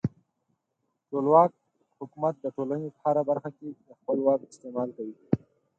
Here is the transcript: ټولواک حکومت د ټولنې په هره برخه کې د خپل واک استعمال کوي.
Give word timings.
ټولواک 1.09 1.51
حکومت 1.99 2.35
د 2.39 2.45
ټولنې 2.55 2.87
په 2.95 2.99
هره 3.05 3.21
برخه 3.29 3.49
کې 3.57 3.67
د 3.87 3.89
خپل 3.99 4.17
واک 4.25 4.41
استعمال 4.51 4.89
کوي. 4.97 5.15